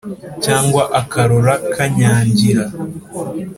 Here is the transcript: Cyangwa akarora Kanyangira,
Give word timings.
Cyangwa 0.45 0.83
akarora 1.01 1.53
Kanyangira, 1.75 2.65